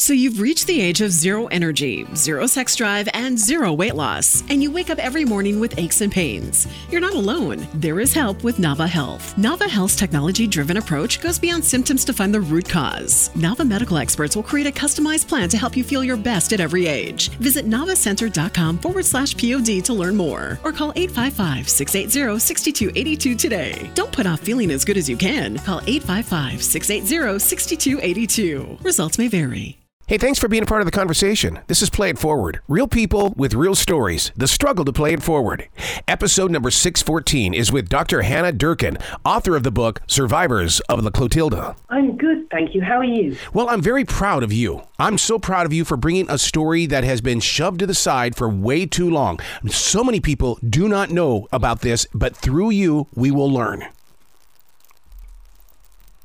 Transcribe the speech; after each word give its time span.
So 0.00 0.14
you've 0.14 0.40
reached 0.40 0.66
the 0.66 0.80
age 0.80 1.02
of 1.02 1.12
zero 1.12 1.46
energy, 1.48 2.06
zero 2.14 2.46
sex 2.46 2.74
drive, 2.74 3.06
and 3.12 3.38
zero 3.38 3.74
weight 3.74 3.94
loss, 3.94 4.42
and 4.48 4.62
you 4.62 4.70
wake 4.70 4.88
up 4.88 4.98
every 4.98 5.26
morning 5.26 5.60
with 5.60 5.78
aches 5.78 6.00
and 6.00 6.10
pains. 6.10 6.66
You're 6.90 7.02
not 7.02 7.12
alone. 7.12 7.68
There 7.74 8.00
is 8.00 8.14
help 8.14 8.42
with 8.42 8.56
Nava 8.56 8.88
Health. 8.88 9.36
Nava 9.36 9.68
Health's 9.68 9.96
technology 9.96 10.46
driven 10.46 10.78
approach 10.78 11.20
goes 11.20 11.38
beyond 11.38 11.62
symptoms 11.62 12.06
to 12.06 12.14
find 12.14 12.32
the 12.32 12.40
root 12.40 12.66
cause. 12.66 13.28
Nava 13.34 13.68
medical 13.68 13.98
experts 13.98 14.34
will 14.34 14.42
create 14.42 14.66
a 14.66 14.72
customized 14.72 15.28
plan 15.28 15.50
to 15.50 15.58
help 15.58 15.76
you 15.76 15.84
feel 15.84 16.02
your 16.02 16.16
best 16.16 16.54
at 16.54 16.60
every 16.60 16.86
age. 16.86 17.28
Visit 17.32 17.66
navacenter.com 17.66 18.78
forward 18.78 19.04
slash 19.04 19.36
POD 19.36 19.84
to 19.84 19.92
learn 19.92 20.16
more, 20.16 20.58
or 20.64 20.72
call 20.72 20.94
855 20.96 21.68
680 21.68 22.38
6282 22.38 23.34
today. 23.34 23.90
Don't 23.94 24.12
put 24.12 24.26
off 24.26 24.40
feeling 24.40 24.70
as 24.70 24.82
good 24.82 24.96
as 24.96 25.10
you 25.10 25.18
can. 25.18 25.58
Call 25.58 25.82
855 25.86 26.62
680 26.62 27.38
6282. 27.38 28.78
Results 28.80 29.18
may 29.18 29.28
vary. 29.28 29.76
Hey, 30.10 30.18
thanks 30.18 30.40
for 30.40 30.48
being 30.48 30.64
a 30.64 30.66
part 30.66 30.80
of 30.80 30.86
the 30.86 30.90
conversation. 30.90 31.60
This 31.68 31.82
is 31.82 31.88
Play 31.88 32.10
It 32.10 32.18
Forward. 32.18 32.58
Real 32.66 32.88
people 32.88 33.32
with 33.36 33.54
real 33.54 33.76
stories. 33.76 34.32
The 34.36 34.48
struggle 34.48 34.84
to 34.84 34.92
play 34.92 35.12
it 35.12 35.22
forward. 35.22 35.68
Episode 36.08 36.50
number 36.50 36.72
614 36.72 37.54
is 37.54 37.70
with 37.70 37.88
Dr. 37.88 38.22
Hannah 38.22 38.50
Durkin, 38.50 38.98
author 39.24 39.54
of 39.54 39.62
the 39.62 39.70
book 39.70 40.00
Survivors 40.08 40.80
of 40.88 41.04
La 41.04 41.10
Clotilda. 41.10 41.76
I'm 41.90 42.16
good, 42.16 42.50
thank 42.50 42.74
you. 42.74 42.82
How 42.82 42.96
are 42.96 43.04
you? 43.04 43.36
Well, 43.54 43.68
I'm 43.68 43.80
very 43.80 44.04
proud 44.04 44.42
of 44.42 44.52
you. 44.52 44.82
I'm 44.98 45.16
so 45.16 45.38
proud 45.38 45.64
of 45.64 45.72
you 45.72 45.84
for 45.84 45.96
bringing 45.96 46.28
a 46.28 46.38
story 46.38 46.86
that 46.86 47.04
has 47.04 47.20
been 47.20 47.38
shoved 47.38 47.78
to 47.78 47.86
the 47.86 47.94
side 47.94 48.34
for 48.34 48.48
way 48.48 48.86
too 48.86 49.08
long. 49.08 49.38
So 49.68 50.02
many 50.02 50.18
people 50.18 50.58
do 50.68 50.88
not 50.88 51.10
know 51.10 51.46
about 51.52 51.82
this, 51.82 52.08
but 52.12 52.34
through 52.34 52.70
you, 52.70 53.06
we 53.14 53.30
will 53.30 53.48
learn. 53.48 53.84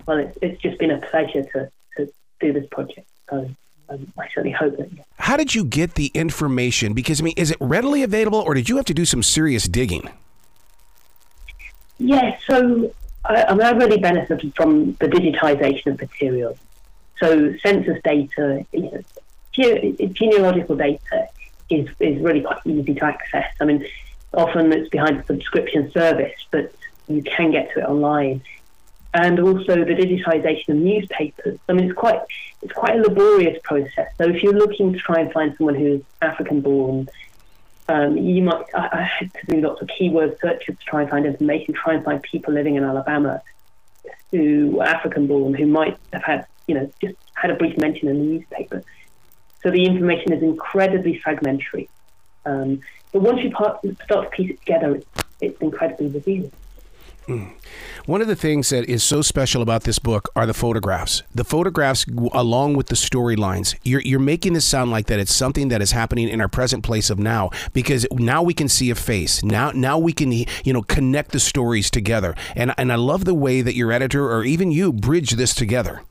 Well, 0.08 0.18
it's, 0.18 0.36
it's 0.41 0.60
just 0.60 0.80
been 0.80 0.90
a 0.90 1.02
pleasure 1.02 1.44
to, 1.44 1.72
to 1.98 2.12
do 2.40 2.52
this 2.52 2.66
project. 2.72 3.08
So 3.30 3.48
I 3.90 4.28
certainly 4.34 4.52
hope 4.52 4.78
that. 4.78 4.90
How 5.18 5.38
did 5.38 5.54
you 5.54 5.64
get 5.64 5.96
the 5.96 6.08
information? 6.14 6.94
Because, 6.94 7.22
I 7.22 7.24
mean, 7.24 7.36
is 7.38 7.52
it 7.52 7.58
readily 7.60 8.04
available 8.04 8.40
or 8.40 8.54
did 8.54 8.70
you 8.70 8.77
have 8.77 8.86
to 8.86 8.94
do 8.94 9.05
some 9.05 9.24
serious 9.24 9.68
digging? 9.68 10.10
Yeah, 11.98 12.38
so 12.46 12.94
I, 13.24 13.44
I 13.44 13.54
mean, 13.54 13.62
I 13.62 13.72
really 13.72 14.00
benefited 14.00 14.54
from 14.55 14.94
the 14.94 15.08
digitization 15.08 15.88
of 15.94 16.02
materials. 16.02 16.58
So 17.20 17.55
census 17.58 18.02
data, 18.04 18.66
you 18.74 18.92
know, 18.92 19.04
genealogical 20.10 20.76
data 20.76 21.30
is, 21.70 21.88
is 21.99 22.22
really 22.22 22.42
quite 22.42 22.60
easy 22.66 22.96
to 22.96 23.05
access. 23.05 23.54
I 23.62 23.66
mean, 23.66 23.88
often 24.34 24.72
it's 24.74 24.90
behind 24.90 25.20
a 25.20 25.26
subscription 25.26 25.92
service, 25.92 26.36
but 26.52 26.74
you 27.08 27.24
can 27.24 27.52
get 27.52 27.72
to 27.74 27.80
it 27.80 27.84
online 27.84 28.42
and 29.16 29.40
also 29.40 29.76
the 29.76 29.94
digitization 29.94 30.70
of 30.70 30.76
newspapers. 30.76 31.58
I 31.70 31.74
mean, 31.74 31.86
it's 31.86 31.98
quite 31.98 32.20
it's 32.66 32.74
quite 32.74 32.96
a 32.96 33.02
laborious 33.02 33.60
process. 33.63 34.12
So 34.18 34.26
if 34.27 34.41
you're 34.41 34.54
looking 34.54 34.91
to 34.94 34.99
try 34.99 35.20
and 35.20 35.32
find 35.32 35.55
someone 35.55 35.76
who's 35.76 36.02
African 36.21 36.62
born, 36.62 37.08
um, 37.88 38.18
you 38.18 38.41
might 38.41 38.66
I, 38.74 38.90
I, 38.91 39.02
had 39.04 39.32
to 39.35 39.46
do 39.46 39.62
lots 39.62 39.82
of 39.84 39.88
keyword 39.88 40.40
searches 40.40 40.76
to 40.80 40.86
try 40.86 41.02
and 41.02 41.10
find 41.10 41.27
information, 41.27 41.76
try 41.76 41.93
and 41.93 42.04
find 42.04 42.21
people 42.24 42.54
living 42.54 42.76
in 42.76 42.84
Alabama 42.84 43.43
who 44.32 44.80
are 44.80 44.88
African 44.88 45.27
born 45.27 45.54
who 45.54 45.68
might 45.68 45.96
have 46.12 46.24
had 46.24 46.48
you 46.66 46.74
know 46.74 46.91
just 46.99 47.16
had 47.36 47.52
a 47.52 47.55
brief 47.55 47.77
mention 47.77 48.08
in 48.08 48.18
the 48.18 48.24
newspaper. 48.24 48.84
So 49.62 49.70
the 49.70 49.86
information 49.86 50.34
is 50.34 50.41
incredibly 50.41 51.20
fragmentary. 51.20 51.88
Um, 52.46 52.82
but 53.12 53.21
once 53.21 53.43
you 53.43 53.52
part, 53.52 53.80
start 54.04 54.26
to 54.26 54.30
piece 54.32 54.52
it 54.52 54.60
together, 54.60 55.02
it's 55.41 55.62
incredibly 55.62 56.08
revealing. 56.08 56.52
Mm. 57.27 57.54
One 58.05 58.21
of 58.21 58.27
the 58.27 58.35
things 58.35 58.70
that 58.70 58.87
is 58.87 59.04
so 59.04 59.23
special 59.23 59.63
about 59.63 59.84
this 59.84 59.98
book 59.98 60.29
are 60.35 60.45
the 60.45 60.54
photographs. 60.54 61.23
The 61.34 61.43
photographs, 61.43 62.05
along 62.34 62.76
with 62.76 62.87
the 62.87 62.95
storylines, 62.95 63.76
you're, 63.84 64.01
you're 64.01 64.19
making 64.19 64.53
this 64.53 64.66
sound 64.66 64.91
like 64.91 65.07
that 65.07 65.19
it's 65.19 65.34
something 65.34 65.69
that 65.69 65.81
is 65.81 65.91
happening 65.91 66.29
in 66.29 66.40
our 66.40 66.47
present 66.47 66.84
place 66.84 67.09
of 67.09 67.18
now 67.18 67.50
because 67.73 68.06
now 68.12 68.44
we 68.44 68.53
can 68.53 68.69
see 68.69 68.91
a 68.91 68.96
face. 68.96 69.44
Now, 69.44 69.72
now 69.72 69.97
we 69.97 70.13
can 70.13 70.31
you 70.31 70.46
know 70.68 70.84
connect 70.84 71.31
the 71.31 71.40
stories 71.40 71.90
together. 71.90 72.35
And 72.56 72.74
and 72.78 72.91
I 72.91 72.96
love 72.96 73.25
the 73.25 73.34
way 73.34 73.62
that 73.62 73.75
your 73.75 73.91
editor 73.91 74.31
or 74.31 74.44
even 74.44 74.72
you 74.72 74.94
bridge 74.94 75.31
this 75.31 75.56
together. 75.56 76.03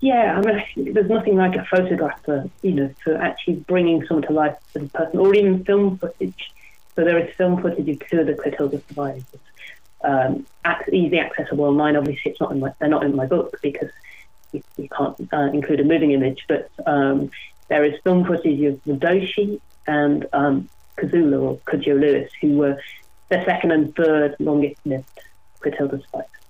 Yeah, 0.00 0.36
I 0.36 0.40
mean, 0.40 0.94
there's 0.94 1.08
nothing 1.08 1.36
like 1.36 1.54
a 1.54 1.64
photographer, 1.64 2.50
you 2.62 2.72
know, 2.72 2.90
for 3.04 3.16
actually 3.16 3.54
bringing 3.54 4.04
someone 4.06 4.26
to 4.26 4.32
life 4.32 4.56
a 4.74 4.80
person, 4.80 5.20
or 5.20 5.32
even 5.32 5.62
film 5.64 5.98
footage 5.98 6.50
so 6.94 7.04
there 7.04 7.18
is 7.18 7.34
film 7.34 7.60
footage 7.60 7.88
of 7.88 8.08
two 8.08 8.20
of 8.20 8.26
the 8.26 8.34
Clotilda 8.34 8.80
survivors, 8.88 9.24
um, 10.04 10.46
easily 10.92 11.20
accessible 11.20 11.64
online. 11.64 11.96
Obviously, 11.96 12.32
it's 12.32 12.40
not 12.40 12.52
in 12.52 12.60
my, 12.60 12.72
they're 12.78 12.88
not 12.88 13.04
in 13.04 13.16
my 13.16 13.26
book 13.26 13.58
because 13.62 13.90
you, 14.52 14.62
you 14.76 14.88
can't 14.88 15.16
uh, 15.32 15.50
include 15.52 15.80
a 15.80 15.84
moving 15.84 16.10
image. 16.10 16.44
But 16.48 16.70
um, 16.86 17.30
there 17.68 17.84
is 17.84 17.98
film 18.02 18.24
footage 18.24 18.60
of 18.62 18.84
Redoshi 18.84 19.60
and 19.86 20.26
um, 20.32 20.68
Kossola 20.98 21.40
or 21.40 21.56
Cudjo 21.58 21.98
Lewis, 21.98 22.30
who 22.40 22.58
were 22.58 22.80
the 23.28 23.42
second 23.44 23.72
and 23.72 23.94
third 23.96 24.36
longest 24.38 24.80
lived 24.84 25.08
Clotilda 25.60 26.00
survivors. 26.02 26.41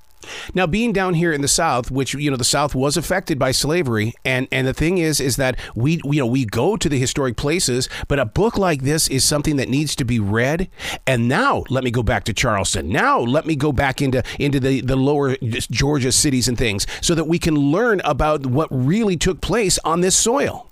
Now, 0.54 0.66
being 0.66 0.92
down 0.92 1.14
here 1.14 1.32
in 1.32 1.40
the 1.40 1.48
South, 1.48 1.90
which 1.90 2.14
you 2.14 2.30
know 2.30 2.36
the 2.36 2.44
South 2.44 2.74
was 2.74 2.96
affected 2.96 3.38
by 3.38 3.52
slavery, 3.52 4.14
and 4.24 4.48
and 4.52 4.66
the 4.66 4.74
thing 4.74 4.98
is, 4.98 5.20
is 5.20 5.36
that 5.36 5.58
we 5.74 6.00
you 6.04 6.20
know 6.20 6.26
we 6.26 6.44
go 6.44 6.76
to 6.76 6.88
the 6.88 6.98
historic 6.98 7.36
places, 7.36 7.88
but 8.08 8.18
a 8.18 8.24
book 8.24 8.58
like 8.58 8.82
this 8.82 9.08
is 9.08 9.24
something 9.24 9.56
that 9.56 9.68
needs 9.68 9.96
to 9.96 10.04
be 10.04 10.18
read. 10.18 10.68
And 11.06 11.28
now, 11.28 11.64
let 11.68 11.84
me 11.84 11.90
go 11.90 12.02
back 12.02 12.24
to 12.24 12.32
Charleston. 12.32 12.88
Now, 12.88 13.20
let 13.20 13.46
me 13.46 13.56
go 13.56 13.72
back 13.72 14.02
into 14.02 14.22
into 14.38 14.60
the 14.60 14.80
the 14.80 14.96
lower 14.96 15.36
Georgia 15.70 16.12
cities 16.12 16.48
and 16.48 16.58
things, 16.58 16.86
so 17.00 17.14
that 17.14 17.24
we 17.24 17.38
can 17.38 17.56
learn 17.56 18.00
about 18.04 18.46
what 18.46 18.68
really 18.70 19.16
took 19.16 19.40
place 19.40 19.78
on 19.84 20.00
this 20.00 20.16
soil. 20.16 20.68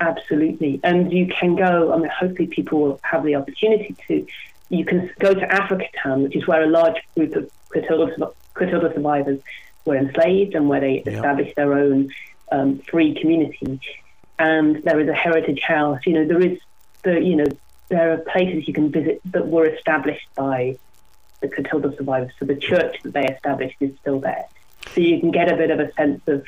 Absolutely, 0.00 0.80
and 0.82 1.12
you 1.12 1.26
can 1.26 1.56
go. 1.56 1.92
I 1.92 1.98
mean, 1.98 2.08
hopefully, 2.08 2.48
people 2.48 2.80
will 2.80 3.00
have 3.02 3.22
the 3.22 3.34
opportunity 3.34 3.94
to 4.08 4.26
you 4.70 4.84
can 4.84 5.10
go 5.18 5.34
to 5.34 5.52
Africa 5.52 5.84
Town, 6.02 6.22
which 6.22 6.36
is 6.36 6.46
where 6.46 6.62
a 6.62 6.68
large 6.68 6.96
group 7.14 7.34
of 7.34 7.50
Clotilda 7.70 8.94
survivors 8.94 9.40
were 9.84 9.96
enslaved 9.96 10.54
and 10.54 10.68
where 10.68 10.80
they 10.80 10.98
established 10.98 11.56
their 11.56 11.74
own 11.74 12.08
um, 12.50 12.78
free 12.78 13.14
community. 13.14 13.80
And 14.38 14.82
there 14.84 14.98
is 15.00 15.08
a 15.08 15.12
heritage 15.12 15.60
house. 15.60 16.00
You 16.06 16.14
know, 16.14 16.26
there 16.26 16.40
is 16.40 16.58
the 17.02 17.20
you 17.20 17.36
know 17.36 17.46
there 17.88 18.12
are 18.12 18.18
places 18.18 18.66
you 18.66 18.72
can 18.72 18.90
visit 18.90 19.20
that 19.26 19.48
were 19.48 19.66
established 19.66 20.26
by 20.34 20.78
the 21.40 21.48
Clotilda 21.48 21.96
survivors. 21.96 22.32
So 22.38 22.46
the 22.46 22.56
church 22.56 23.02
that 23.02 23.12
they 23.12 23.26
established 23.26 23.76
is 23.80 23.96
still 24.00 24.20
there. 24.20 24.46
So 24.94 25.00
you 25.00 25.20
can 25.20 25.30
get 25.30 25.52
a 25.52 25.56
bit 25.56 25.70
of 25.70 25.80
a 25.80 25.92
sense 25.94 26.22
of 26.28 26.46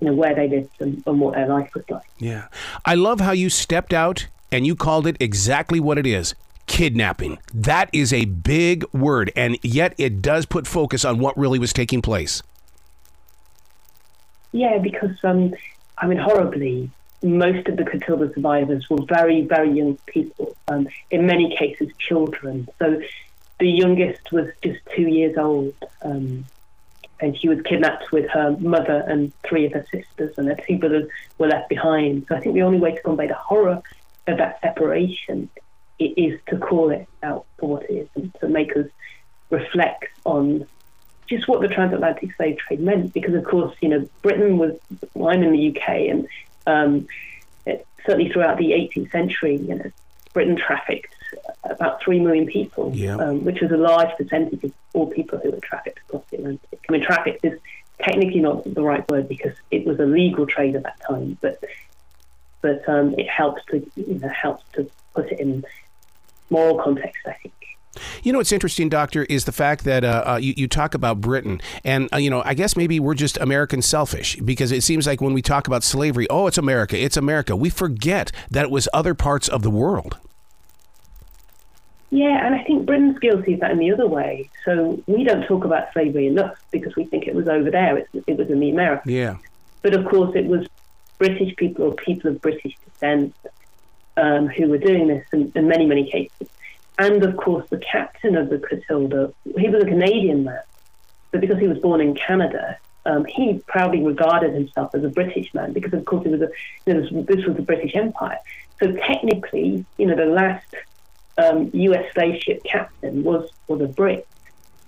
you 0.00 0.06
know 0.06 0.12
where 0.12 0.34
they 0.34 0.48
lived 0.48 0.70
and, 0.80 1.02
and 1.06 1.20
what 1.20 1.34
their 1.34 1.48
life 1.48 1.70
was 1.74 1.84
like. 1.88 2.06
Yeah, 2.18 2.48
I 2.84 2.94
love 2.94 3.20
how 3.20 3.32
you 3.32 3.48
stepped 3.48 3.94
out 3.94 4.28
and 4.52 4.66
you 4.66 4.76
called 4.76 5.06
it 5.06 5.16
exactly 5.18 5.80
what 5.80 5.98
it 5.98 6.06
is 6.06 6.34
kidnapping. 6.68 7.38
That 7.52 7.90
is 7.92 8.12
a 8.12 8.26
big 8.26 8.84
word, 8.92 9.32
and 9.34 9.58
yet 9.62 9.94
it 9.98 10.22
does 10.22 10.46
put 10.46 10.66
focus 10.66 11.04
on 11.04 11.18
what 11.18 11.36
really 11.36 11.58
was 11.58 11.72
taking 11.72 12.00
place. 12.00 12.42
Yeah, 14.52 14.78
because 14.78 15.16
um, 15.24 15.54
I 15.98 16.06
mean, 16.06 16.18
horribly, 16.18 16.90
most 17.22 17.66
of 17.68 17.76
the 17.76 17.84
Clotilda 17.84 18.32
survivors 18.34 18.88
were 18.88 19.02
very, 19.02 19.42
very 19.42 19.72
young 19.72 19.98
people. 20.06 20.56
Um, 20.68 20.88
in 21.10 21.26
many 21.26 21.56
cases, 21.56 21.90
children. 21.98 22.68
So 22.78 23.02
the 23.58 23.68
youngest 23.68 24.30
was 24.30 24.48
just 24.62 24.78
two 24.94 25.08
years 25.08 25.36
old, 25.36 25.74
um, 26.02 26.44
and 27.20 27.36
she 27.36 27.48
was 27.48 27.60
kidnapped 27.62 28.12
with 28.12 28.30
her 28.30 28.56
mother 28.58 29.04
and 29.08 29.32
three 29.42 29.66
of 29.66 29.72
her 29.72 29.84
sisters, 29.90 30.38
and 30.38 30.48
her 30.48 30.56
two 30.66 30.78
brothers 30.78 31.10
were 31.38 31.48
left 31.48 31.68
behind. 31.68 32.26
So 32.28 32.36
I 32.36 32.40
think 32.40 32.54
the 32.54 32.62
only 32.62 32.78
way 32.78 32.94
to 32.94 33.02
convey 33.02 33.26
the 33.26 33.34
horror 33.34 33.82
of 34.28 34.36
that 34.38 34.60
separation 34.60 35.48
it 35.98 36.14
is 36.16 36.40
to 36.48 36.58
call 36.58 36.90
it 36.90 37.06
out 37.22 37.46
for 37.58 37.68
what 37.68 37.90
it 37.90 37.92
is 37.92 38.08
and 38.14 38.34
to 38.40 38.48
make 38.48 38.76
us 38.76 38.86
reflect 39.50 40.06
on 40.24 40.66
just 41.28 41.46
what 41.48 41.60
the 41.60 41.68
transatlantic 41.68 42.34
slave 42.36 42.58
trade 42.58 42.80
meant. 42.80 43.12
Because, 43.12 43.34
of 43.34 43.44
course, 43.44 43.74
you 43.80 43.88
know, 43.88 44.08
Britain 44.22 44.58
was, 44.58 44.78
well, 45.14 45.34
I'm 45.34 45.42
in 45.42 45.52
the 45.52 45.68
UK, 45.68 45.88
and 45.88 46.28
um, 46.66 47.08
it, 47.66 47.86
certainly 48.06 48.30
throughout 48.30 48.58
the 48.58 48.70
18th 48.70 49.10
century, 49.10 49.56
you 49.56 49.74
know, 49.74 49.90
Britain 50.32 50.56
trafficked 50.56 51.14
about 51.64 52.02
3 52.02 52.20
million 52.20 52.46
people, 52.46 52.92
yeah. 52.94 53.16
um, 53.16 53.44
which 53.44 53.60
was 53.60 53.70
a 53.70 53.76
large 53.76 54.16
percentage 54.16 54.62
of 54.64 54.72
all 54.94 55.06
people 55.10 55.38
who 55.38 55.50
were 55.50 55.60
trafficked 55.60 55.98
across 56.08 56.22
the 56.30 56.38
Atlantic. 56.38 56.84
I 56.88 56.92
mean, 56.92 57.02
trafficked 57.02 57.44
is 57.44 57.58
technically 58.00 58.40
not 58.40 58.62
the 58.64 58.82
right 58.82 59.08
word 59.10 59.28
because 59.28 59.52
it 59.70 59.84
was 59.84 59.98
a 59.98 60.06
legal 60.06 60.46
trade 60.46 60.76
at 60.76 60.84
that 60.84 61.00
time, 61.06 61.36
but 61.40 61.62
but 62.60 62.88
um, 62.88 63.14
it 63.18 63.28
helps 63.28 63.62
to 63.70 63.86
you 63.96 64.18
know 64.18 64.28
helps 64.28 64.64
to 64.74 64.90
put 65.14 65.30
it 65.30 65.40
in 65.40 65.64
moral 66.50 66.78
context, 66.78 67.20
I 67.26 67.32
think. 67.32 67.54
You 68.22 68.32
know 68.32 68.38
what's 68.38 68.52
interesting, 68.52 68.88
Doctor, 68.88 69.24
is 69.24 69.44
the 69.44 69.52
fact 69.52 69.84
that 69.84 70.04
uh, 70.04 70.22
uh, 70.26 70.36
you, 70.36 70.54
you, 70.56 70.68
talk 70.68 70.94
about 70.94 71.20
Britain, 71.20 71.60
and 71.84 72.08
uh, 72.12 72.18
you 72.18 72.30
know 72.30 72.42
I 72.44 72.54
guess 72.54 72.76
maybe 72.76 73.00
we're 73.00 73.14
just 73.14 73.36
American 73.38 73.82
selfish 73.82 74.36
because 74.36 74.70
it 74.70 74.82
seems 74.82 75.06
like 75.06 75.20
when 75.20 75.32
we 75.32 75.42
talk 75.42 75.66
about 75.66 75.82
slavery, 75.82 76.26
oh, 76.30 76.46
it's 76.46 76.58
America, 76.58 76.96
it's 76.96 77.16
America. 77.16 77.56
We 77.56 77.70
forget 77.70 78.30
that 78.50 78.64
it 78.64 78.70
was 78.70 78.88
other 78.92 79.14
parts 79.14 79.48
of 79.48 79.62
the 79.62 79.70
world. 79.70 80.18
Yeah, 82.10 82.46
and 82.46 82.54
I 82.54 82.64
think 82.64 82.86
Britain's 82.86 83.18
guilty 83.18 83.54
of 83.54 83.60
that 83.60 83.72
in 83.72 83.78
the 83.78 83.92
other 83.92 84.06
way. 84.06 84.48
So 84.64 85.02
we 85.06 85.24
don't 85.24 85.46
talk 85.46 85.64
about 85.64 85.92
slavery 85.92 86.26
enough 86.26 86.58
because 86.70 86.96
we 86.96 87.04
think 87.04 87.26
it 87.26 87.34
was 87.34 87.48
over 87.48 87.70
there, 87.70 87.98
it, 87.98 88.08
it 88.26 88.38
was 88.38 88.48
in 88.48 88.60
the 88.60 88.70
Americas. 88.70 89.12
Yeah. 89.12 89.36
But 89.82 89.94
of 89.94 90.06
course, 90.06 90.34
it 90.34 90.46
was 90.46 90.66
British 91.18 91.54
people 91.56 91.84
or 91.84 91.94
people 91.94 92.30
of 92.30 92.40
British 92.40 92.76
descent 92.84 93.34
um, 94.18 94.48
who 94.48 94.68
were 94.68 94.78
doing 94.78 95.06
this 95.06 95.24
in, 95.32 95.52
in, 95.54 95.68
many, 95.68 95.86
many 95.86 96.10
cases. 96.10 96.48
And 96.98 97.22
of 97.22 97.36
course, 97.36 97.66
the 97.70 97.78
captain 97.78 98.36
of 98.36 98.50
the 98.50 98.58
Clotilda, 98.58 99.32
he 99.56 99.68
was 99.68 99.82
a 99.82 99.86
Canadian 99.86 100.44
man, 100.44 100.60
but 101.30 101.40
because 101.40 101.58
he 101.58 101.68
was 101.68 101.78
born 101.78 102.00
in 102.00 102.14
Canada, 102.14 102.76
um, 103.06 103.24
he 103.24 103.62
proudly 103.68 104.02
regarded 104.04 104.52
himself 104.52 104.94
as 104.94 105.04
a 105.04 105.08
British 105.08 105.54
man 105.54 105.72
because, 105.72 105.92
of 105.94 106.04
course, 106.04 106.26
it 106.26 106.32
was 106.32 106.42
a, 106.42 106.48
you 106.84 106.94
know, 106.94 107.00
this, 107.00 107.26
this 107.26 107.46
was 107.46 107.56
the 107.56 107.62
British 107.62 107.94
Empire. 107.94 108.38
So 108.80 108.92
technically, 108.92 109.84
you 109.96 110.06
know, 110.06 110.16
the 110.16 110.26
last 110.26 110.74
um, 111.38 111.70
U.S. 111.72 112.12
slave 112.12 112.42
ship 112.42 112.62
captain 112.64 113.22
was 113.22 113.48
was 113.68 113.80
a 113.80 113.86
Brit. 113.86 114.26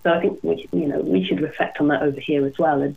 So 0.02 0.12
I 0.12 0.20
think 0.20 0.40
we, 0.42 0.68
you 0.72 0.88
know, 0.88 1.00
we 1.00 1.24
should 1.24 1.40
reflect 1.40 1.80
on 1.80 1.88
that 1.88 2.02
over 2.02 2.20
here 2.20 2.44
as 2.46 2.58
well, 2.58 2.82
and 2.82 2.96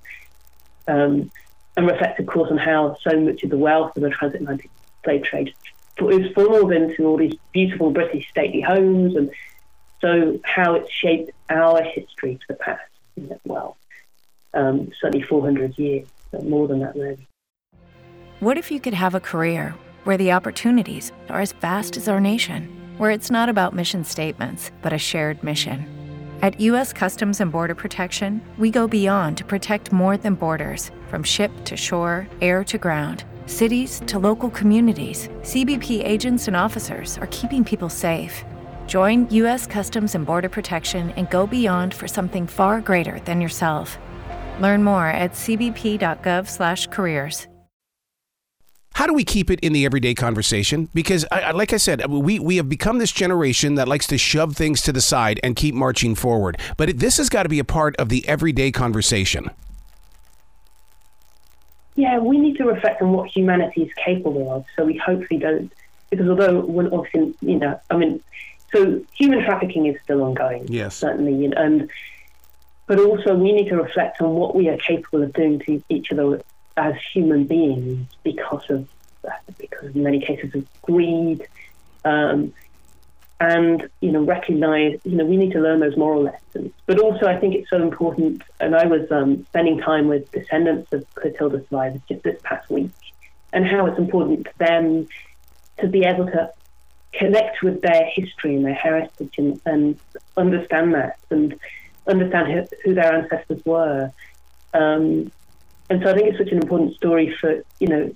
um, 0.88 1.32
and 1.78 1.88
reflect, 1.88 2.20
of 2.20 2.26
course, 2.26 2.50
on 2.52 2.58
how 2.58 2.98
so 3.02 3.20
much 3.20 3.44
of 3.44 3.50
the 3.50 3.58
wealth 3.58 3.96
of 3.96 4.04
the 4.04 4.10
transatlantic 4.10 4.70
slave 5.04 5.24
trade 5.24 5.54
is 6.00 6.32
funneled 6.34 6.72
into 6.72 7.06
all 7.06 7.18
these 7.18 7.36
beautiful 7.52 7.92
British 7.92 8.30
stately 8.30 8.62
homes, 8.62 9.16
and 9.16 9.32
so 10.02 10.40
how 10.44 10.76
it's 10.76 10.92
shaped 10.92 11.32
our 11.50 11.82
history 11.84 12.36
to 12.36 12.46
the 12.50 12.56
past 12.56 12.82
as 13.32 13.40
well. 13.46 13.78
Um, 14.54 14.92
certainly 15.00 15.26
400 15.26 15.78
years, 15.78 16.08
more 16.44 16.68
than 16.68 16.80
that, 16.80 16.96
really. 16.96 17.28
What 18.40 18.58
if 18.58 18.72
you 18.72 18.80
could 18.80 18.94
have 18.94 19.16
a 19.16 19.20
career 19.20 19.74
where 20.04 20.18
the 20.18 20.32
opportunities 20.32 21.12
are 21.30 21.42
as 21.42 21.54
vast 21.54 21.96
as 21.98 22.08
our 22.08 22.20
nation? 22.20 22.80
where 22.98 23.12
it's 23.12 23.32
not 23.32 23.50
about 23.50 23.74
mission 23.74 24.04
statements, 24.04 24.72
but 24.82 24.94
a 24.94 24.98
shared 24.98 25.44
mission. 25.44 25.88
At 26.42 26.60
U.S. 26.60 26.92
Customs 26.92 27.40
and 27.40 27.52
Border 27.52 27.76
Protection, 27.76 28.42
we 28.58 28.70
go 28.70 28.88
beyond 28.88 29.38
to 29.38 29.46
protect 29.46 29.92
more 29.92 30.18
than 30.18 30.36
borders 30.36 30.92
from 31.08 31.24
ship 31.24 31.52
to 31.66 31.78
shore, 31.78 32.28
air 32.42 32.64
to 32.66 32.78
ground, 32.78 33.24
cities 33.46 34.02
to 34.08 34.20
local 34.20 34.50
communities. 34.50 35.30
CBP 35.44 36.04
agents 36.04 36.50
and 36.50 36.58
officers 36.58 37.18
are 37.20 37.28
keeping 37.28 37.64
people 37.64 37.88
safe. 37.88 38.44
Join 38.88 39.30
U.S. 39.30 39.66
Customs 39.66 40.16
and 40.16 40.26
Border 40.26 40.50
Protection 40.50 41.12
and 41.12 41.30
go 41.30 41.48
beyond 41.48 41.94
for 41.94 42.10
something 42.10 42.48
far 42.48 42.82
greater 42.82 43.22
than 43.22 43.40
yourself. 43.40 43.98
Learn 44.60 44.84
more 44.84 45.08
at 45.08 45.32
cbp.gov/careers. 45.34 47.48
How 48.94 49.08
do 49.08 49.14
we 49.14 49.24
keep 49.24 49.50
it 49.50 49.60
in 49.62 49.74
the 49.74 49.86
everyday 49.86 50.14
conversation? 50.14 50.88
Because, 50.94 51.26
I, 51.32 51.52
like 51.52 51.74
I 51.74 51.78
said, 51.78 52.10
we, 52.10 52.40
we 52.40 52.58
have 52.58 52.70
become 52.70 53.00
this 53.00 53.12
generation 53.12 53.76
that 53.76 53.88
likes 53.88 54.06
to 54.08 54.18
shove 54.18 54.56
things 54.56 54.82
to 54.84 54.94
the 54.94 55.02
side 55.02 55.40
and 55.44 55.56
keep 55.56 55.74
marching 55.74 56.14
forward. 56.14 56.60
But 56.78 56.90
it, 56.90 57.00
this 57.00 57.18
has 57.18 57.30
got 57.30 57.44
to 57.44 57.50
be 57.50 57.60
a 57.60 57.64
part 57.64 57.96
of 57.98 58.10
the 58.10 58.28
everyday 58.28 58.72
conversation. 58.72 59.50
Yeah, 61.96 62.20
we 62.20 62.40
need 62.40 62.58
to 62.58 62.66
reflect 62.66 63.02
on 63.02 63.12
what 63.14 63.30
humanity 63.30 63.84
is 63.84 63.94
capable 63.94 64.52
of, 64.52 64.66
so 64.76 64.86
we 64.86 64.98
hopefully 64.98 65.40
don't. 65.40 65.72
Because 66.10 66.28
although, 66.28 66.60
we're 66.62 66.94
obviously, 66.94 67.36
you 67.42 67.58
know, 67.58 67.80
I 67.90 67.98
mean, 67.98 68.22
so 68.72 69.02
human 69.14 69.44
trafficking 69.44 69.86
is 69.86 70.00
still 70.04 70.24
ongoing. 70.24 70.66
Yes, 70.68 70.96
certainly, 70.96 71.46
and 71.46 71.90
but 72.88 73.00
also 73.00 73.36
we 73.36 73.52
need 73.52 73.70
to 73.70 73.76
reflect 73.76 74.22
on 74.22 74.34
what 74.36 74.56
we 74.56 74.70
are 74.70 74.78
capable 74.78 75.24
of 75.24 75.34
doing 75.34 75.60
to 75.60 75.82
each 75.90 76.12
other 76.12 76.42
as 76.76 76.96
human 77.14 77.46
beings 77.46 78.08
because 78.24 78.70
of 78.70 78.88
because 79.58 79.96
in 79.96 80.04
many 80.04 80.20
cases 80.20 80.54
of 80.54 80.66
greed, 80.82 81.48
um, 82.04 82.54
and 83.44 83.90
you 84.00 84.12
know 84.12 84.24
recognize 84.24 84.98
you 85.04 85.16
know 85.18 85.26
we 85.26 85.36
need 85.36 85.52
to 85.52 85.60
learn 85.60 85.82
those 85.82 85.98
moral 85.98 86.24
lessons. 86.24 86.72
But 86.86 87.00
also, 87.00 87.26
I 87.26 87.38
think 87.38 87.56
it's 87.56 87.70
so 87.70 87.82
important. 87.82 88.42
And 88.60 88.76
I 88.76 88.86
was 88.86 89.12
um, 89.12 89.46
spending 89.48 89.80
time 89.80 90.08
with 90.08 90.32
descendants 90.32 90.92
of 90.94 91.06
Clotilda 91.16 91.60
survivors 91.68 92.02
just 92.08 92.24
this 92.24 92.40
past 92.44 92.70
week, 92.70 92.92
and 93.52 93.66
how 93.66 93.86
it's 93.88 94.00
important 94.00 94.48
for 94.48 94.58
them 94.60 95.08
to 95.80 95.88
be 95.88 96.06
able 96.06 96.26
to 96.28 96.52
connect 97.12 97.62
with 97.62 97.82
their 97.82 98.06
history 98.06 98.56
and 98.56 98.66
their 98.66 98.74
heritage 98.74 99.34
and, 99.38 99.60
and 99.66 100.00
understand 100.38 100.94
that 100.94 101.20
and 101.30 101.60
understand 102.08 102.52
who, 102.52 102.66
who 102.84 102.94
their 102.96 103.14
ancestors 103.14 103.62
were. 103.66 104.12
Um, 104.74 105.32
and 105.90 106.02
so 106.02 106.10
I 106.10 106.14
think 106.14 106.30
it's 106.30 106.38
such 106.38 106.52
an 106.52 106.60
important 106.60 106.96
story 106.96 107.36
for 107.42 107.62
you 107.80 107.88
know 107.88 108.16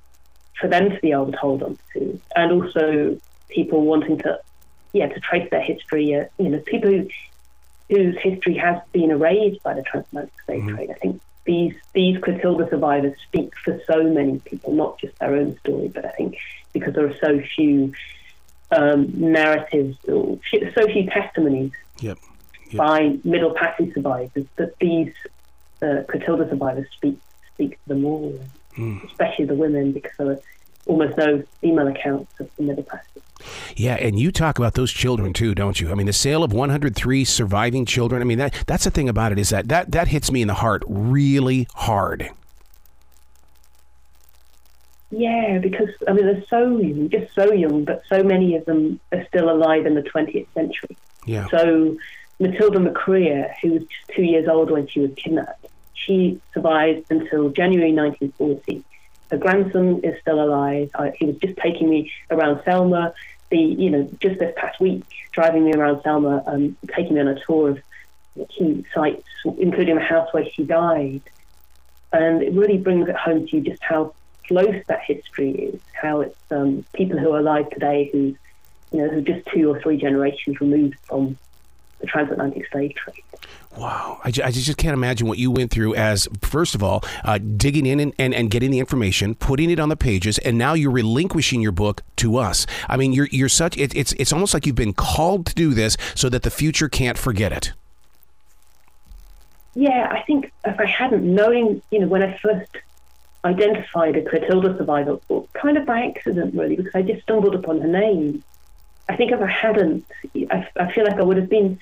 for 0.60 0.70
them 0.70 0.90
to 0.90 1.00
be 1.02 1.12
able 1.12 1.32
to 1.34 1.38
hold 1.38 1.64
on 1.64 1.78
to, 1.94 2.22
and 2.36 2.52
also 2.54 3.20
people 3.50 3.82
wanting 3.82 4.18
to 4.20 4.40
yeah 4.98 5.08
to 5.08 5.20
trace 5.20 5.50
their 5.50 5.62
history. 5.62 6.16
Uh, 6.16 6.26
you 6.38 6.50
know, 6.50 6.60
people 6.60 6.92
who, 6.92 7.08
whose 7.90 8.18
history 8.20 8.56
has 8.56 8.82
been 8.92 9.12
erased 9.12 9.64
by 9.64 9.74
the 9.74 9.84
transatlantic 9.84 10.34
slave 10.46 10.62
mm-hmm. 10.62 10.76
trade. 10.76 10.90
I 10.92 10.94
think 10.94 11.22
these 11.46 11.74
these 11.94 12.18
Clotilda 12.20 12.70
survivors 12.70 13.18
speak 13.28 13.56
for 13.64 13.80
so 13.88 14.04
many 14.04 14.40
people, 14.40 14.74
not 14.74 15.00
just 15.00 15.18
their 15.20 15.36
own 15.36 15.58
story, 15.60 15.88
but 15.88 16.06
I 16.06 16.10
think 16.10 16.38
because 16.74 16.94
there 16.94 17.08
are 17.08 17.18
so 17.20 17.42
few 17.56 17.94
um, 18.72 19.12
narratives 19.16 19.98
or 20.08 20.40
so 20.76 20.88
few 20.88 21.10
testimonies 21.10 21.72
yep. 22.00 22.18
Yep. 22.70 22.78
by 22.78 23.18
Middle 23.24 23.54
Passage 23.54 23.94
survivors 23.94 24.46
that 24.58 24.78
these 24.80 25.14
uh, 25.82 26.04
Clotilda 26.10 26.50
survivors 26.50 26.88
speak 26.92 27.18
speak 27.54 27.72
to 27.84 27.90
them 27.90 28.06
all, 28.06 28.40
mm. 28.76 29.04
especially 29.06 29.46
the 29.46 29.56
women, 29.56 29.92
because 29.94 30.16
there 30.18 30.40
almost 30.88 31.18
no 31.18 31.44
email 31.64 31.88
accounts 31.88 32.40
of 32.40 32.50
the 32.58 32.64
middle. 32.64 32.86
Yeah, 33.76 33.96
and 33.96 34.20
you 34.20 34.32
talk 34.32 34.58
about 34.58 34.74
those 34.74 34.92
children 34.92 35.34
too, 35.34 35.54
don't 35.54 35.80
you? 35.80 35.92
I 35.92 35.96
mean, 35.96 36.08
the 36.08 36.14
sale 36.14 36.44
of 36.44 36.54
103 36.54 37.24
surviving 37.26 37.86
children. 37.86 38.22
I 38.22 38.26
mean, 38.26 38.40
that 38.40 38.64
that's 38.66 38.84
the 38.84 38.92
thing 38.92 39.10
about 39.10 39.32
it 39.32 39.40
is 39.40 39.50
that 39.50 39.68
that 39.70 39.92
that 39.92 40.08
hits 40.08 40.32
me 40.32 40.42
in 40.42 40.48
the 40.48 40.56
heart 40.56 40.84
really 40.88 41.68
hard. 41.76 42.32
Yeah, 45.10 45.60
because 45.60 45.90
I 46.08 46.14
mean, 46.14 46.26
they're 46.26 46.44
so 46.50 46.80
young, 46.80 47.10
just 47.10 47.34
so 47.34 47.54
young, 47.54 47.86
but 47.86 48.04
so 48.10 48.24
many 48.24 48.56
of 48.56 48.66
them 48.66 49.00
are 49.12 49.26
still 49.28 49.50
alive 49.50 49.86
in 49.86 49.96
the 49.96 50.02
20th 50.02 50.48
century. 50.54 50.98
Yeah. 51.26 51.48
So 51.50 51.98
Matilda 52.40 52.80
McCrea, 52.80 53.54
who 53.62 53.74
was 53.74 53.84
just 53.84 54.08
two 54.16 54.24
years 54.24 54.48
old 54.50 54.70
when 54.70 54.88
she 54.88 55.00
was 55.00 55.12
kidnapped, 55.16 55.66
she 55.94 56.42
survived 56.54 57.06
until 57.10 57.50
January 57.50 57.94
1940. 57.94 58.84
Her 59.32 59.38
grandson 59.38 60.02
is 60.04 60.20
still 60.22 60.42
alive. 60.42 60.90
I, 60.96 61.12
he 61.18 61.26
was 61.26 61.38
just 61.38 61.58
taking 61.58 61.90
me 61.90 62.12
around 62.32 62.62
Selma. 62.64 63.14
The 63.50 63.58
you 63.58 63.90
know 63.90 64.10
just 64.22 64.40
this 64.40 64.54
past 64.58 64.80
week, 64.80 65.06
driving 65.32 65.66
me 65.66 65.74
around 65.74 66.02
Selma, 66.04 66.44
um, 66.46 66.78
taking 66.96 67.16
me 67.16 67.22
on 67.22 67.28
a 67.30 67.40
tour 67.46 67.72
of 67.72 67.80
key 68.50 68.86
sites, 68.94 69.28
including 69.58 69.96
the 69.96 70.02
house 70.02 70.28
where 70.32 70.46
she 70.54 70.64
died. 70.64 71.22
And 72.12 72.42
it 72.42 72.54
really 72.54 72.78
brings 72.78 73.10
it 73.10 73.16
home 73.16 73.48
to 73.48 73.58
you 73.58 73.62
just 73.62 73.84
how 73.84 74.14
close 74.48 74.82
that 74.88 75.02
history 75.06 75.52
is. 75.52 75.82
How 75.94 76.22
it's 76.22 76.38
um, 76.52 76.86
people 76.94 77.18
who 77.18 77.32
are 77.34 77.40
alive 77.40 77.70
today 77.70 78.10
who 78.12 78.36
you 78.92 79.02
know 79.02 79.10
who 79.10 79.22
just 79.22 79.46
two 79.54 79.70
or 79.70 79.82
three 79.82 79.98
generations 79.98 80.60
removed 80.62 80.96
from 81.04 81.38
the 82.00 82.08
transatlantic 82.08 82.70
slave 82.72 82.94
trade. 82.96 83.24
Wow. 83.78 84.20
I, 84.24 84.30
I 84.30 84.52
just 84.52 84.78
can't 84.78 84.94
imagine 84.94 85.28
what 85.28 85.38
you 85.38 85.52
went 85.52 85.72
through 85.72 85.94
as, 85.96 86.28
first 86.42 86.74
of 86.74 86.82
all, 86.82 87.04
uh, 87.24 87.38
digging 87.38 87.86
in 87.86 88.00
and, 88.00 88.14
and, 88.18 88.34
and 88.34 88.50
getting 88.50 88.72
the 88.72 88.80
information, 88.80 89.36
putting 89.36 89.70
it 89.70 89.80
on 89.80 89.90
the 89.90 89.96
pages, 89.96 90.38
and 90.40 90.58
now 90.58 90.74
you're 90.74 90.92
relinquishing 90.92 91.62
your 91.62 91.72
book 91.72 92.02
to 92.18 92.38
us. 92.38 92.66
I 92.90 92.98
mean, 92.98 93.14
you're, 93.14 93.28
you're 93.32 93.50
such, 93.50 93.78
it, 93.78 93.96
it's, 93.96 94.14
it's 94.14 94.34
almost 94.34 94.54
like 94.54 94.66
you've 94.66 94.76
been 94.76 94.94
called 94.94 95.46
to 95.48 95.56
do 95.56 95.74
this 95.74 95.96
so 96.16 96.30
that 96.30 96.44
the 96.44 96.52
future 96.52 96.90
can't 96.90 97.18
forget 97.18 97.52
it. 97.52 97.74
Yeah, 99.76 100.08
I 100.10 100.24
think 100.24 100.52
if 100.66 100.80
I 100.80 100.86
hadn't, 100.86 101.24
knowing, 101.24 101.84
you 101.92 102.00
know, 102.00 102.08
when 102.08 102.24
I 102.24 102.36
first 102.42 102.72
identified 103.46 104.16
a 104.16 104.24
Clotilda 104.24 104.76
survivor, 104.76 105.20
kind 105.54 105.78
of 105.78 105.86
by 105.86 106.02
accident, 106.02 106.56
really, 106.56 106.76
because 106.76 106.96
I 106.96 107.04
just 107.04 107.22
stumbled 107.22 107.54
upon 107.54 107.82
her 107.82 107.88
name. 107.88 108.44
I 109.10 109.16
think 109.16 109.32
if 109.32 109.42
I 109.42 109.48
hadn't, 109.48 110.06
I, 110.52 110.68
I 110.76 110.92
feel 110.92 111.06
like 111.06 111.18
I 111.20 111.24
would 111.24 111.38
have 111.38 111.50
been 111.50 111.80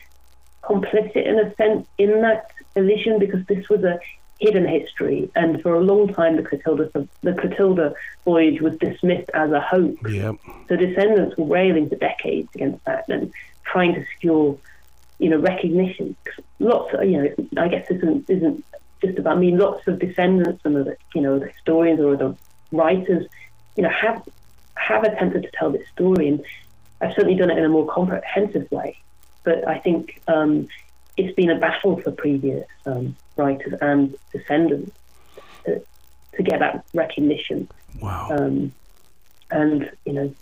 complicit 0.63 1.25
in 1.25 1.39
a 1.39 1.53
sense 1.55 1.87
in 1.97 2.21
that 2.21 2.51
position 2.73 3.19
because 3.19 3.45
this 3.45 3.67
was 3.69 3.83
a 3.83 3.99
hidden 4.39 4.67
history, 4.67 5.29
and 5.35 5.61
for 5.61 5.75
a 5.75 5.79
long 5.79 6.13
time 6.13 6.35
the 6.35 6.43
Clotilda 6.43 7.07
the 7.21 7.33
Clotilda 7.33 7.93
voyage 8.25 8.61
was 8.61 8.75
dismissed 8.77 9.29
as 9.33 9.51
a 9.51 9.61
hoax. 9.61 10.11
Yep. 10.11 10.35
So 10.67 10.75
descendants 10.75 11.37
were 11.37 11.45
railing 11.45 11.89
for 11.89 11.95
decades 11.95 12.49
against 12.53 12.83
that 12.85 13.07
and 13.07 13.31
trying 13.63 13.93
to 13.95 14.05
secure, 14.13 14.57
you 15.19 15.29
know, 15.29 15.37
recognition. 15.37 16.15
Lots, 16.59 16.93
of, 16.93 17.05
you 17.05 17.17
know, 17.21 17.61
I 17.61 17.67
guess 17.69 17.87
this 17.87 17.97
isn't, 17.97 18.29
isn't 18.29 18.65
just 19.01 19.17
about 19.17 19.39
me. 19.39 19.55
Lots 19.55 19.87
of 19.87 19.99
descendants 19.99 20.63
and 20.65 20.75
the 20.75 20.97
you 21.13 21.21
know 21.21 21.39
the 21.39 21.47
historians 21.47 22.01
or 22.01 22.15
the 22.17 22.35
writers, 22.71 23.25
you 23.75 23.83
know, 23.83 23.89
have 23.89 24.27
have 24.75 25.03
attempted 25.03 25.43
to 25.43 25.51
tell 25.51 25.71
this 25.71 25.87
story, 25.89 26.27
and 26.27 26.43
I've 27.01 27.13
certainly 27.13 27.35
done 27.35 27.51
it 27.51 27.57
in 27.57 27.65
a 27.65 27.69
more 27.69 27.87
comprehensive 27.87 28.71
way 28.71 28.97
but 29.45 29.65
I 29.65 29.79
think 29.79 30.21
um, 30.27 30.67
it's 31.15 31.33
been 31.35 31.49
a 31.49 31.57
battle 31.57 32.01
for 32.01 32.11
previous 32.11 32.67
um, 32.85 33.15
writers 33.37 33.73
and 33.79 34.17
descendants 34.33 34.91
to, 35.63 35.81
to, 36.35 36.43
get 36.43 36.59
that 36.59 36.83
recognition. 36.93 37.69
Wow. 38.01 38.27
Um, 38.31 38.73
and, 39.51 39.89
you 40.05 40.13
know, 40.13 40.35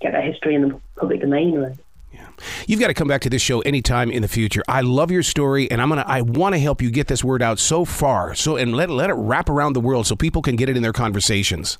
get 0.00 0.12
that 0.12 0.24
history 0.24 0.56
in 0.56 0.68
the 0.68 0.80
public 0.96 1.20
domain. 1.20 1.56
Right? 1.60 1.76
Yeah. 2.12 2.26
you've 2.66 2.80
got 2.80 2.88
to 2.88 2.94
come 2.94 3.06
back 3.06 3.20
to 3.20 3.30
this 3.30 3.42
show 3.42 3.60
anytime 3.60 4.10
in 4.10 4.22
the 4.22 4.28
future. 4.28 4.62
I 4.66 4.80
love 4.80 5.10
your 5.10 5.22
story, 5.22 5.70
and 5.70 5.80
I'm 5.80 5.90
gonna 5.90 6.04
I 6.06 6.22
want 6.22 6.54
to 6.54 6.58
help 6.58 6.82
you 6.82 6.90
get 6.90 7.06
this 7.06 7.22
word 7.22 7.42
out 7.42 7.60
so 7.60 7.84
far, 7.84 8.34
so 8.34 8.56
and 8.56 8.74
let 8.74 8.90
let 8.90 9.10
it 9.10 9.14
wrap 9.14 9.48
around 9.48 9.74
the 9.74 9.80
world 9.80 10.06
so 10.06 10.16
people 10.16 10.42
can 10.42 10.56
get 10.56 10.68
it 10.68 10.76
in 10.76 10.82
their 10.82 10.92
conversations. 10.92 11.78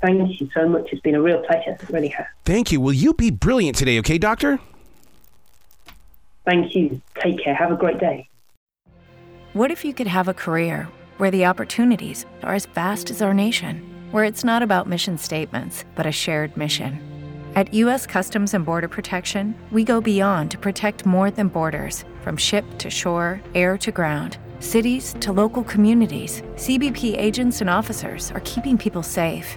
Thank 0.00 0.40
you 0.40 0.48
so 0.54 0.68
much. 0.68 0.88
It's 0.92 1.00
been 1.00 1.14
a 1.14 1.22
real 1.22 1.42
pleasure. 1.42 1.76
It 1.80 1.88
really 1.88 2.08
has. 2.08 2.26
Thank 2.44 2.70
you. 2.70 2.80
Will 2.80 2.92
you 2.92 3.14
be 3.14 3.30
brilliant 3.30 3.76
today, 3.76 3.98
okay, 4.00 4.18
doctor? 4.18 4.58
Thank 6.44 6.74
you. 6.74 7.00
Take 7.20 7.42
care. 7.42 7.54
Have 7.54 7.72
a 7.72 7.76
great 7.76 7.98
day. 7.98 8.28
What 9.52 9.70
if 9.70 9.84
you 9.84 9.94
could 9.94 10.06
have 10.06 10.28
a 10.28 10.34
career 10.34 10.88
where 11.16 11.30
the 11.30 11.46
opportunities 11.46 12.26
are 12.42 12.54
as 12.54 12.66
vast 12.66 13.10
as 13.10 13.22
our 13.22 13.32
nation, 13.32 13.82
where 14.10 14.24
it's 14.24 14.44
not 14.44 14.62
about 14.62 14.86
mission 14.86 15.16
statements, 15.18 15.84
but 15.94 16.06
a 16.06 16.12
shared 16.12 16.56
mission? 16.56 17.00
At 17.56 17.72
U.S. 17.72 18.06
Customs 18.06 18.52
and 18.52 18.66
Border 18.66 18.86
Protection, 18.86 19.54
we 19.72 19.82
go 19.82 19.98
beyond 19.98 20.50
to 20.50 20.58
protect 20.58 21.06
more 21.06 21.30
than 21.30 21.48
borders 21.48 22.04
from 22.20 22.36
ship 22.36 22.66
to 22.78 22.90
shore, 22.90 23.40
air 23.54 23.78
to 23.78 23.90
ground, 23.90 24.36
cities 24.60 25.14
to 25.20 25.32
local 25.32 25.64
communities. 25.64 26.42
CBP 26.56 27.16
agents 27.16 27.62
and 27.62 27.70
officers 27.70 28.30
are 28.32 28.42
keeping 28.44 28.76
people 28.76 29.02
safe. 29.02 29.56